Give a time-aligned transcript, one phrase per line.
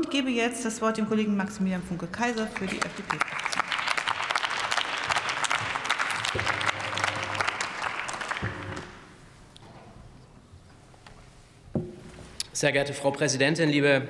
[0.00, 3.62] und gebe jetzt das Wort dem Kollegen Maximilian Funke-Kaiser für die FDP-Fraktion.
[12.52, 14.02] Sehr geehrte Frau Präsidentin, liebe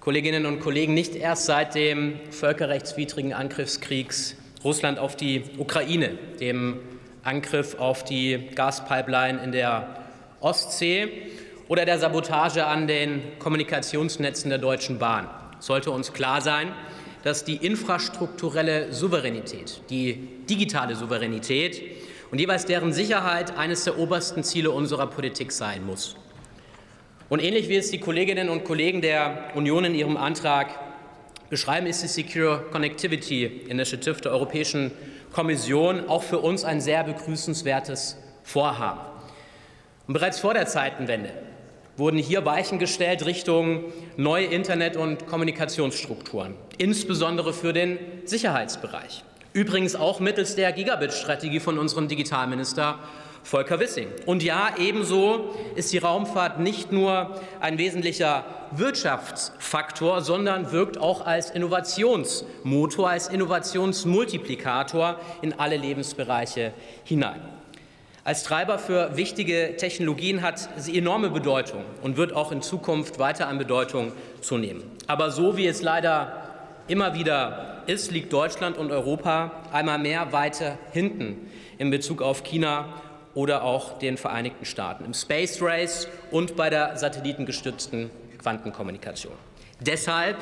[0.00, 6.78] Kolleginnen und Kollegen, nicht erst seit dem völkerrechtswidrigen Angriffskriegs Russland auf die Ukraine, dem
[7.22, 10.04] Angriff auf die Gaspipeline in der
[10.40, 11.30] Ostsee
[11.70, 15.30] oder der Sabotage an den Kommunikationsnetzen der Deutschen Bahn
[15.60, 16.72] sollte uns klar sein,
[17.22, 20.14] dass die infrastrukturelle Souveränität, die
[20.48, 21.80] digitale Souveränität
[22.32, 26.16] und jeweils deren Sicherheit eines der obersten Ziele unserer Politik sein muss.
[27.28, 30.70] Und ähnlich wie es die Kolleginnen und Kollegen der Union in ihrem Antrag
[31.50, 34.90] beschreiben, ist die Secure Connectivity Initiative der Europäischen
[35.30, 39.02] Kommission auch für uns ein sehr begrüßenswertes Vorhaben.
[40.08, 41.30] Und bereits vor der Zeitenwende
[42.00, 43.84] wurden hier Weichen gestellt Richtung
[44.16, 49.22] neue Internet- und Kommunikationsstrukturen, insbesondere für den Sicherheitsbereich.
[49.52, 52.98] Übrigens auch mittels der Gigabit-Strategie von unserem Digitalminister
[53.42, 54.08] Volker Wissing.
[54.24, 61.50] Und ja, ebenso ist die Raumfahrt nicht nur ein wesentlicher Wirtschaftsfaktor, sondern wirkt auch als
[61.50, 66.72] Innovationsmotor, als Innovationsmultiplikator in alle Lebensbereiche
[67.04, 67.59] hinein.
[68.30, 73.48] Als Treiber für wichtige Technologien hat sie enorme Bedeutung und wird auch in Zukunft weiter
[73.48, 74.84] an Bedeutung zunehmen.
[75.08, 76.48] Aber so wie es leider
[76.86, 83.02] immer wieder ist, liegt Deutschland und Europa einmal mehr weiter hinten in Bezug auf China
[83.34, 89.34] oder auch den Vereinigten Staaten im Space Race und bei der satellitengestützten Quantenkommunikation.
[89.80, 90.36] Deshalb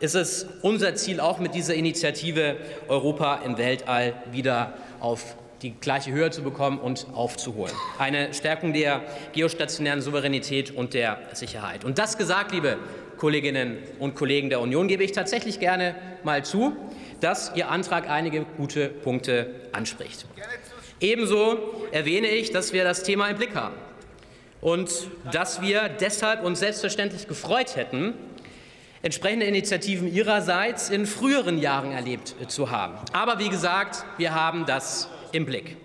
[0.00, 6.12] ist es unser Ziel, auch mit dieser Initiative Europa im Weltall wieder auf die gleiche
[6.12, 7.74] Höhe zu bekommen und aufzuholen.
[7.98, 11.84] Eine Stärkung der geostationären Souveränität und der Sicherheit.
[11.84, 12.78] Und das gesagt, liebe
[13.16, 16.76] Kolleginnen und Kollegen der Union, gebe ich tatsächlich gerne mal zu,
[17.20, 20.26] dass Ihr Antrag einige gute Punkte anspricht.
[21.00, 21.58] Ebenso
[21.92, 23.74] erwähne ich, dass wir das Thema im Blick haben
[24.60, 28.14] und dass wir deshalb uns selbstverständlich gefreut hätten,
[29.02, 32.94] entsprechende Initiativen Ihrerseits in früheren Jahren erlebt zu haben.
[33.12, 35.76] Aber wie gesagt, wir haben das im Blick.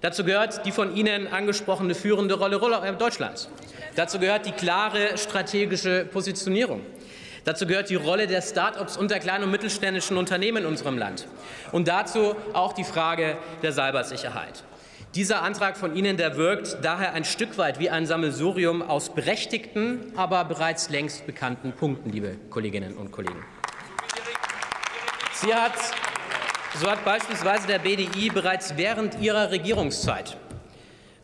[0.00, 2.58] Dazu gehört die von Ihnen angesprochene führende Rolle
[2.98, 3.48] Deutschlands.
[3.96, 6.82] Dazu gehört die klare strategische Positionierung.
[7.44, 11.26] Dazu gehört die Rolle der Start-ups und der kleinen und mittelständischen Unternehmen in unserem Land.
[11.72, 14.62] Und dazu auch die Frage der Cybersicherheit.
[15.14, 20.12] Dieser Antrag von Ihnen, der wirkt daher ein Stück weit wie ein Sammelsurium aus berechtigten,
[20.16, 23.42] aber bereits längst bekannten Punkten, liebe Kolleginnen und Kollegen.
[25.32, 25.72] Sie hat,
[26.74, 30.36] so hat beispielsweise der BDI bereits während ihrer Regierungszeit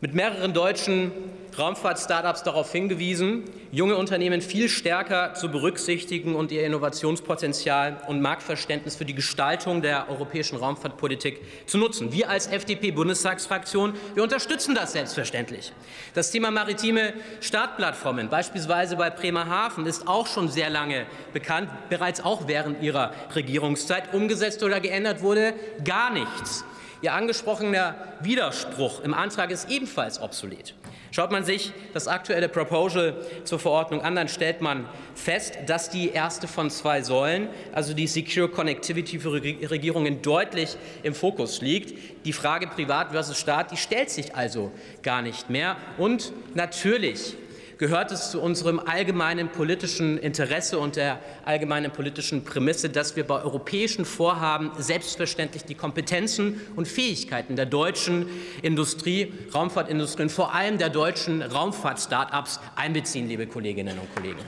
[0.01, 1.11] mit mehreren deutschen
[1.57, 9.05] Raumfahrt-Startups darauf hingewiesen, junge Unternehmen viel stärker zu berücksichtigen und ihr Innovationspotenzial und Marktverständnis für
[9.05, 12.11] die Gestaltung der europäischen Raumfahrtpolitik zu nutzen.
[12.11, 15.71] Wir als FDP-Bundestagsfraktion, wir unterstützen das selbstverständlich.
[16.13, 22.47] Das Thema maritime Startplattformen, beispielsweise bei Bremerhaven, ist auch schon sehr lange bekannt, bereits auch
[22.47, 24.13] während Ihrer Regierungszeit.
[24.13, 26.65] Umgesetzt oder geändert wurde gar nichts.
[27.01, 30.73] Ihr angesprochener Widerspruch im Antrag ist ebenfalls obsolet.
[31.15, 33.15] Schaut man sich das aktuelle Proposal
[33.45, 38.05] zur Verordnung an, dann stellt man fest, dass die erste von zwei Säulen, also die
[38.05, 42.25] Secure Connectivity für Regierungen, deutlich im Fokus liegt.
[42.25, 44.73] Die Frage Privat versus Staat, die stellt sich also
[45.03, 45.77] gar nicht mehr.
[45.97, 47.37] Und natürlich
[47.77, 53.41] gehört es zu unserem allgemeinen politischen Interesse und der allgemeinen politischen Prämisse, dass wir bei
[53.41, 58.27] europäischen Vorhaben selbstverständlich die Kompetenzen und Fähigkeiten der deutschen
[58.61, 64.39] Industrie, Raumfahrtindustrie und vor allem der deutschen Raumfahrt-Startups einbeziehen, liebe Kolleginnen und Kollegen.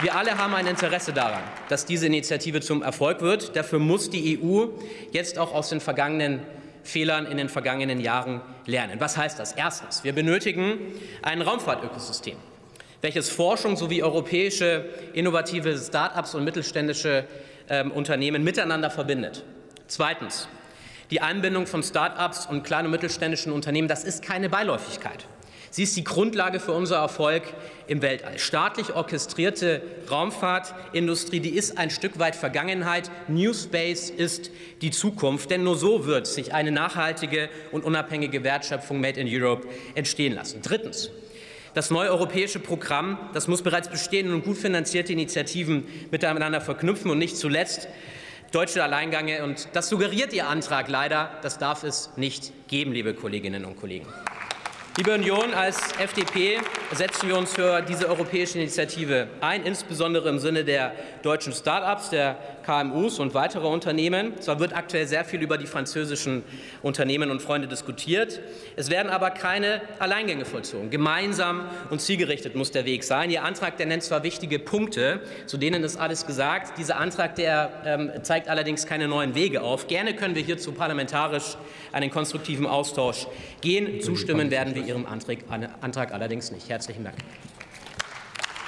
[0.00, 3.56] Wir alle haben ein Interesse daran, dass diese Initiative zum Erfolg wird.
[3.56, 4.66] Dafür muss die EU
[5.10, 6.40] jetzt auch aus den vergangenen
[6.88, 8.98] Fehlern in den vergangenen Jahren lernen.
[8.98, 9.52] Was heißt das?
[9.52, 10.78] Erstens, wir benötigen
[11.22, 12.36] ein Raumfahrtökosystem,
[13.02, 17.24] welches Forschung sowie europäische innovative Start-ups und mittelständische
[17.68, 19.44] äh, Unternehmen miteinander verbindet.
[19.86, 20.48] Zweitens,
[21.10, 25.26] die Einbindung von Start-ups und kleinen und mittelständischen Unternehmen, das ist keine Beiläufigkeit.
[25.70, 27.42] Sie ist die Grundlage für unser Erfolg
[27.86, 28.38] im Weltall.
[28.38, 33.10] Staatlich orchestrierte Raumfahrtindustrie, die ist ein Stück weit Vergangenheit.
[33.28, 34.50] New Space ist
[34.82, 39.68] die Zukunft, denn nur so wird sich eine nachhaltige und unabhängige Wertschöpfung Made in Europe
[39.94, 40.62] entstehen lassen.
[40.62, 41.10] Drittens.
[41.74, 47.18] Das neue europäische Programm, das muss bereits bestehende und gut finanzierte Initiativen miteinander verknüpfen und
[47.18, 47.88] nicht zuletzt
[48.52, 49.44] deutsche Alleingänge.
[49.44, 51.30] Und das suggeriert Ihr Antrag leider.
[51.42, 54.06] Das darf es nicht geben, liebe Kolleginnen und Kollegen.
[54.96, 56.58] Liebe Union, als FDP
[56.92, 60.92] setzen wir uns für diese europäische Initiative ein, insbesondere im Sinne der
[61.22, 62.36] deutschen Start-ups, der
[62.68, 64.38] KMUs und weiterer Unternehmen.
[64.42, 66.42] Zwar wird aktuell sehr viel über die französischen
[66.82, 68.40] Unternehmen und Freunde diskutiert.
[68.76, 70.90] Es werden aber keine Alleingänge vollzogen.
[70.90, 73.30] Gemeinsam und zielgerichtet muss der Weg sein.
[73.30, 76.76] Ihr Antrag, der nennt zwar wichtige Punkte, zu denen ist alles gesagt.
[76.76, 79.86] Dieser Antrag, der ähm, zeigt allerdings keine neuen Wege auf.
[79.86, 81.56] Gerne können wir hierzu parlamentarisch
[81.92, 83.28] einen konstruktiven Austausch
[83.62, 84.02] gehen.
[84.02, 85.38] Zustimmen werden wir Ihrem Antrag,
[85.80, 86.68] Antrag allerdings nicht.
[86.68, 87.16] Herzlichen Dank.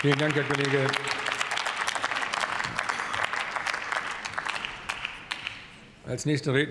[0.01, 0.87] Vielen Dank, Herr Kollege.
[6.11, 6.69] Als nächster Redner